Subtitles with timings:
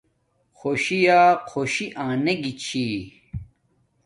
[0.59, 2.85] خوشی یا خوشی انگی چھی